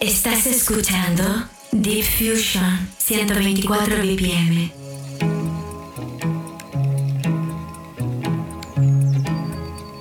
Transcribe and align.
Estás 0.00 0.46
escuchando 0.46 1.24
Deep 1.72 2.04
Fusion 2.04 2.88
124 2.98 3.96
BPM. 3.96 4.72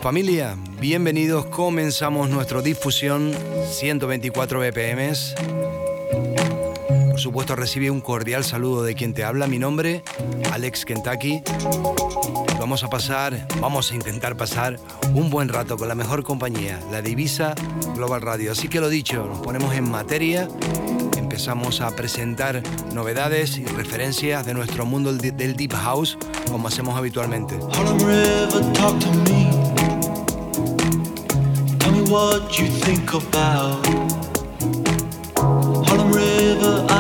Familia, 0.02 0.56
bienvenidos. 0.80 1.48
Comenzamos 1.48 2.30
nuestro 2.30 2.62
difusión 2.62 3.34
124 3.72 4.60
BPM. 4.60 5.14
Supuesto, 7.28 7.58
recibe 7.58 7.92
un 7.92 8.00
cordial 8.00 8.46
saludo 8.46 8.84
de 8.84 8.96
quien 8.96 9.14
te 9.14 9.26
habla. 9.26 9.48
Mi 9.48 9.60
nombre, 9.60 10.02
Alex 10.54 10.86
Kentucky. 10.86 11.44
Vamos 12.58 12.86
a 12.86 12.90
pasar, 12.90 13.46
vamos 13.60 13.92
a 13.92 13.96
intentar 13.96 14.38
pasar 14.38 14.80
un 15.14 15.30
buen 15.30 15.50
rato 15.50 15.76
con 15.76 15.90
la 15.90 15.94
mejor 15.94 16.24
compañía, 16.24 16.80
la 16.90 17.02
Divisa 17.02 17.54
Global 17.96 18.22
Radio. 18.22 18.54
Así 18.54 18.70
que 18.70 18.80
lo 18.80 18.88
dicho, 18.88 19.26
nos 19.26 19.40
ponemos 19.40 19.76
en 19.76 19.92
materia. 19.92 20.48
Empezamos 21.18 21.82
a 21.82 21.94
presentar 21.98 22.64
novedades 22.94 23.58
y 23.58 23.66
referencias 23.66 24.46
de 24.46 24.54
nuestro 24.54 24.86
mundo 24.86 25.12
del 25.12 25.58
Deep 25.58 25.74
House, 25.74 26.18
como 26.50 26.70
hacemos 26.70 26.96
habitualmente. 26.96 27.60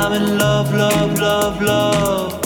I'm 0.07 0.13
in 0.13 0.37
love, 0.37 0.73
love, 0.73 1.19
love, 1.19 1.61
love. 1.61 2.36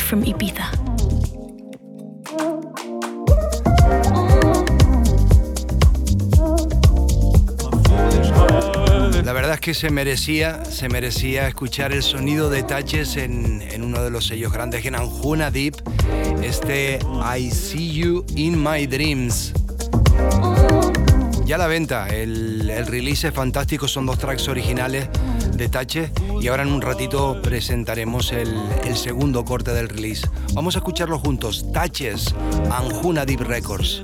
From 0.00 0.24
Ibiza. 0.24 0.70
La 9.24 9.32
verdad 9.32 9.54
es 9.54 9.60
que 9.60 9.74
se 9.74 9.90
merecía, 9.90 10.64
se 10.64 10.88
merecía 10.88 11.48
escuchar 11.48 11.92
el 11.92 12.02
sonido 12.02 12.50
de 12.50 12.62
Taches 12.62 13.16
en, 13.16 13.62
uno 13.82 14.02
de 14.02 14.10
los 14.10 14.26
sellos 14.26 14.52
grandes 14.52 14.84
en 14.84 14.94
Anjuna 14.94 15.50
Deep, 15.50 15.76
este 16.42 16.98
I 17.36 17.50
See 17.50 17.92
You 17.92 18.24
in 18.36 18.62
My 18.62 18.86
Dreams. 18.86 19.52
Ya 21.46 21.58
la 21.58 21.66
venta, 21.66 22.08
el, 22.08 22.86
release 22.86 23.28
es 23.28 23.34
fantástico, 23.34 23.86
son 23.86 24.06
dos 24.06 24.18
tracks 24.18 24.48
originales 24.48 25.08
de 25.56 25.68
Tache 25.68 26.10
y 26.40 26.48
ahora 26.48 26.62
en 26.62 26.72
un 26.72 26.80
ratito 26.80 27.40
presentaremos 27.42 28.32
el, 28.32 28.54
el 28.84 28.96
segundo 28.96 29.44
corte 29.44 29.72
del 29.72 29.88
release. 29.88 30.28
Vamos 30.52 30.76
a 30.76 30.78
escucharlo 30.78 31.18
juntos, 31.18 31.70
Taches, 31.72 32.34
Anjuna 32.70 33.24
Deep 33.24 33.40
Records. 33.40 34.02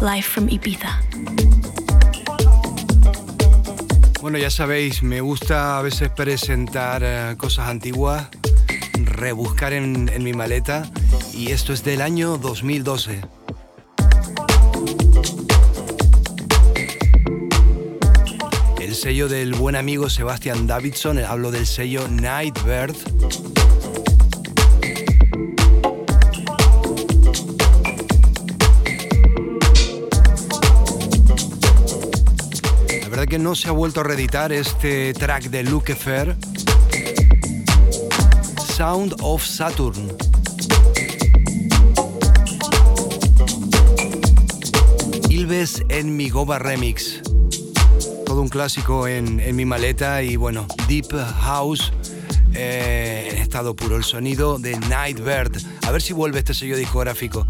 Live 0.00 0.22
from 0.22 0.48
Ibiza. 0.48 1.00
Bueno, 4.20 4.36
ya 4.36 4.50
sabéis, 4.50 5.04
me 5.04 5.20
gusta 5.20 5.78
a 5.78 5.82
veces 5.82 6.10
presentar 6.10 7.02
eh, 7.04 7.36
cosas 7.36 7.68
antiguas, 7.68 8.26
rebuscar 8.94 9.72
en, 9.72 10.08
en 10.08 10.24
mi 10.24 10.32
maleta, 10.32 10.90
y 11.32 11.52
esto 11.52 11.72
es 11.72 11.84
del 11.84 12.00
año 12.00 12.38
2012. 12.38 13.20
El 18.80 18.94
sello 18.96 19.28
del 19.28 19.54
buen 19.54 19.76
amigo 19.76 20.10
Sebastian 20.10 20.66
Davidson, 20.66 21.18
hablo 21.18 21.52
del 21.52 21.68
sello 21.68 22.08
Nightbird. 22.08 23.51
Que 33.32 33.38
no 33.38 33.54
se 33.54 33.66
ha 33.66 33.72
vuelto 33.72 34.00
a 34.00 34.04
reeditar 34.04 34.52
este 34.52 35.14
track 35.14 35.44
de 35.44 35.62
Luke 35.62 35.94
Fair. 35.94 36.36
Sound 38.76 39.14
of 39.22 39.42
Saturn. 39.42 40.14
Ilves 45.30 45.82
en 45.88 46.14
mi 46.14 46.28
Goba 46.28 46.58
Remix. 46.58 47.22
Todo 48.26 48.42
un 48.42 48.50
clásico 48.50 49.08
en, 49.08 49.40
en 49.40 49.56
mi 49.56 49.64
maleta 49.64 50.22
y 50.22 50.36
bueno, 50.36 50.66
Deep 50.86 51.16
House 51.40 51.90
eh, 52.52 53.30
en 53.32 53.38
estado 53.38 53.74
puro. 53.74 53.96
El 53.96 54.04
sonido 54.04 54.58
de 54.58 54.78
Nightbird. 54.78 55.56
A 55.86 55.90
ver 55.90 56.02
si 56.02 56.12
vuelve 56.12 56.40
este 56.40 56.52
sello 56.52 56.76
discográfico. 56.76 57.46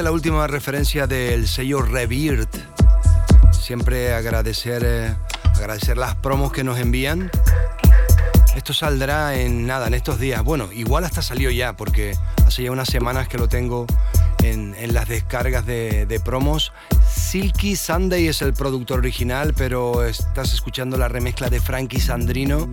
La 0.00 0.10
última 0.10 0.46
referencia 0.46 1.06
del 1.06 1.46
sello 1.46 1.82
Revirt. 1.82 2.56
Siempre 3.52 4.14
agradecer, 4.14 4.82
eh, 4.84 5.14
agradecer 5.54 5.98
las 5.98 6.16
promos 6.16 6.50
que 6.50 6.64
nos 6.64 6.78
envían. 6.78 7.30
Esto 8.56 8.72
saldrá 8.72 9.34
en 9.36 9.66
nada, 9.66 9.86
en 9.88 9.94
estos 9.94 10.18
días. 10.18 10.42
Bueno, 10.42 10.72
igual 10.72 11.04
hasta 11.04 11.20
salió 11.20 11.50
ya, 11.50 11.76
porque 11.76 12.16
hace 12.46 12.62
ya 12.62 12.72
unas 12.72 12.88
semanas 12.88 13.28
que 13.28 13.36
lo 13.36 13.48
tengo 13.48 13.86
en, 14.42 14.74
las 14.94 15.08
descargas 15.08 15.66
de, 15.66 16.06
de, 16.06 16.20
promos. 16.20 16.72
Silky 17.14 17.76
Sunday 17.76 18.28
es 18.28 18.40
el 18.40 18.54
productor 18.54 18.98
original, 18.98 19.52
pero 19.54 20.04
estás 20.04 20.54
escuchando 20.54 20.96
la 20.96 21.08
remezcla 21.08 21.50
de 21.50 21.60
Frankie 21.60 22.00
Sandrino 22.00 22.66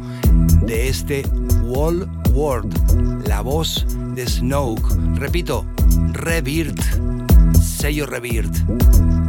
de 0.62 0.88
este 0.88 1.28
Wall 1.64 2.10
World, 2.32 3.28
la 3.28 3.42
voz 3.42 3.86
de 4.16 4.26
Snoke. 4.26 4.96
Repito, 5.16 5.66
Revirt, 6.14 6.80
sello 7.80 8.06
Revirt. 8.06 9.29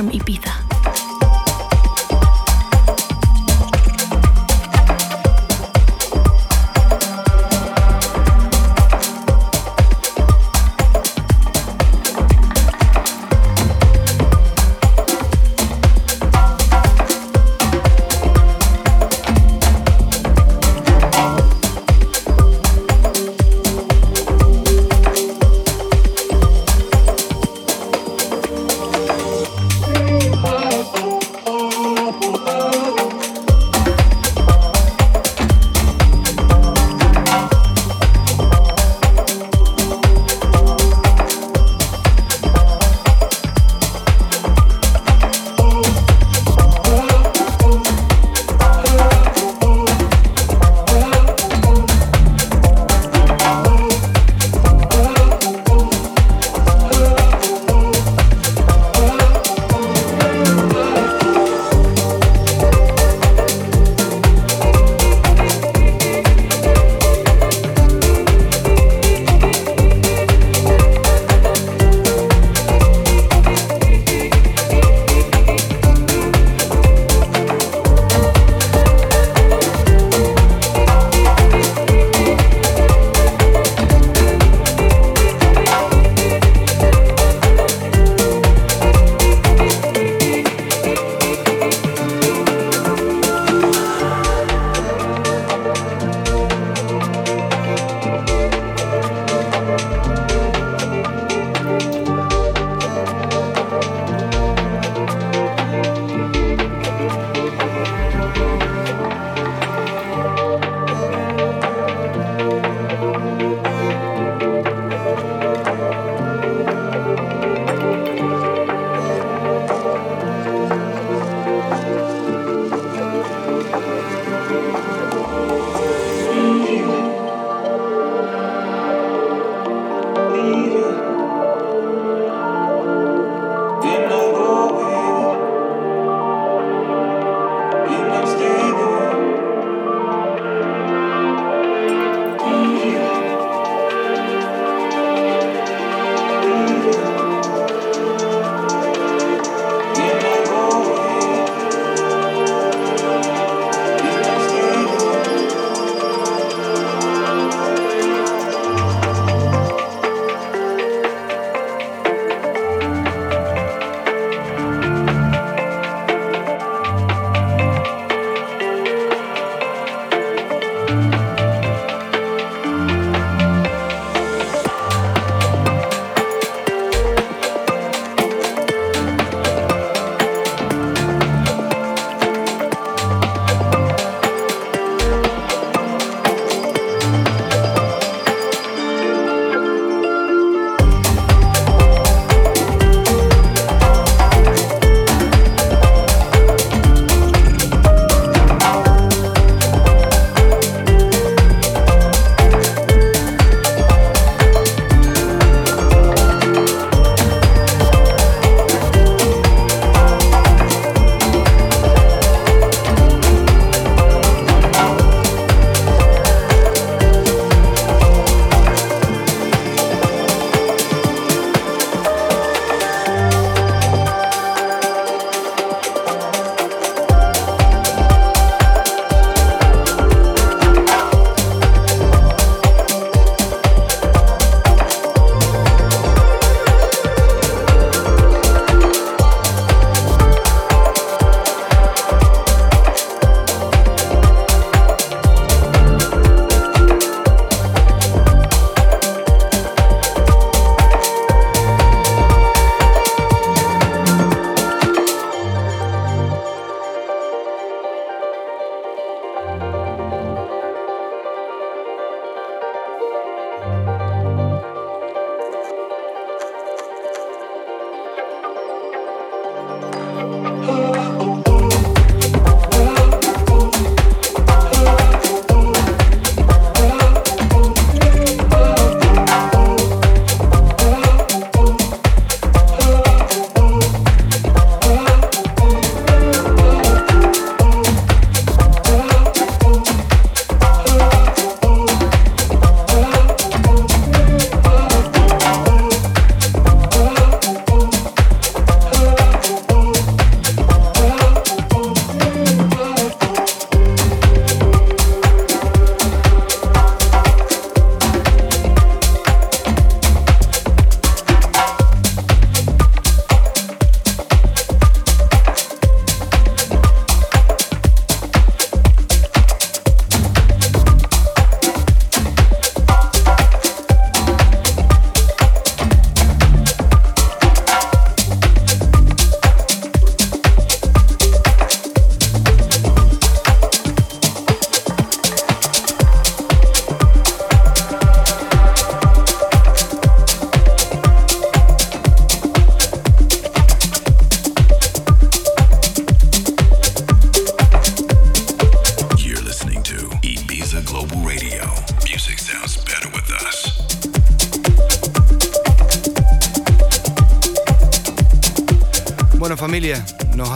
From 0.00 0.08
Ibiza. 0.12 0.59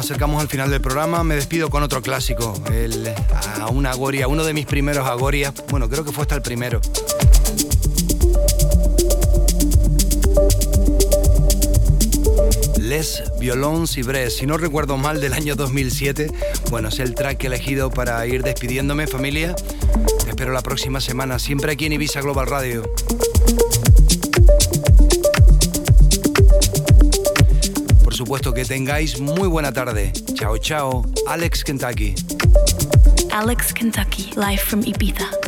Acercamos 0.04 0.42
al 0.42 0.48
final 0.48 0.70
del 0.70 0.82
programa. 0.82 1.24
Me 1.24 1.34
despido 1.34 1.70
con 1.70 1.82
otro 1.82 2.02
clásico, 2.02 2.52
el, 2.70 3.10
a 3.58 3.68
una 3.68 3.90
Agoria, 3.92 4.28
uno 4.28 4.44
de 4.44 4.52
mis 4.52 4.66
primeros 4.66 5.06
Agorias. 5.06 5.54
Bueno, 5.70 5.88
creo 5.88 6.04
que 6.04 6.12
fue 6.12 6.22
hasta 6.22 6.34
el 6.34 6.42
primero. 6.42 6.82
Les 12.78 13.22
Violons 13.40 13.96
Bres, 14.04 14.36
si 14.36 14.46
no 14.46 14.58
recuerdo 14.58 14.98
mal, 14.98 15.22
del 15.22 15.32
año 15.32 15.56
2007. 15.56 16.30
Bueno, 16.68 16.88
es 16.88 16.98
el 16.98 17.14
track 17.14 17.42
elegido 17.44 17.88
para 17.88 18.26
ir 18.26 18.42
despidiéndome, 18.42 19.06
familia. 19.06 19.56
espero 20.28 20.52
la 20.52 20.60
próxima 20.60 21.00
semana, 21.00 21.38
siempre 21.38 21.72
aquí 21.72 21.86
en 21.86 21.94
Ibiza 21.94 22.20
Global 22.20 22.46
Radio. 22.46 22.82
Supuesto 28.34 28.52
que 28.52 28.64
tengáis 28.64 29.20
muy 29.20 29.46
buena 29.46 29.72
tarde. 29.72 30.12
Chao, 30.34 30.58
chao. 30.58 31.04
Alex 31.28 31.62
Kentucky. 31.62 32.16
Alex 33.30 33.72
Kentucky, 33.72 34.32
live 34.34 34.60
from 34.60 34.82
Ibiza. 34.82 35.43